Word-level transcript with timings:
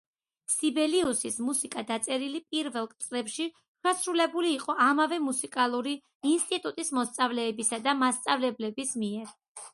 სიბელიუსის 0.51 1.35
მუსიკა, 1.49 1.83
დაწერილი 1.91 2.41
პირველ 2.55 2.87
წლებში 3.09 3.47
შესრულებული 3.89 4.55
იყო 4.55 4.77
ამავე 4.87 5.21
მუსიკალური 5.27 5.95
ინსტიტუტის 6.33 6.93
მოსწავლეებისა 7.01 7.83
და 7.89 7.97
მასწავლებლების 8.03 8.99
მიერ. 9.05 9.39